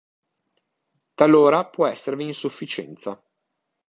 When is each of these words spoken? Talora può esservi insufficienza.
Talora 1.13 1.67
può 1.67 1.85
esservi 1.85 2.23
insufficienza. 2.25 3.23